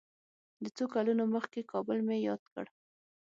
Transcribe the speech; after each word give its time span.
د 0.63 0.65
څو 0.75 0.85
کلونو 0.93 1.23
مخکې 1.35 1.61
کابل 1.71 1.97
مې 2.07 2.17
یاد 2.27 2.41
کړ. 2.53 2.65